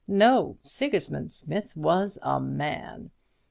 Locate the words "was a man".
1.77-3.11